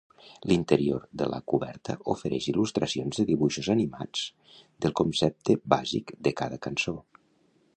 L'interior 0.51 1.01
de 1.21 1.25
la 1.33 1.39
coberta 1.51 1.95
ofereix 2.13 2.47
il·lustracions 2.53 3.21
de 3.21 3.25
dibuixos 3.27 3.69
animats 3.75 4.25
del 4.87 4.97
concepte 5.01 5.57
bàsic 5.75 6.15
de 6.29 6.33
cada 6.41 6.59
cançó. 6.69 6.97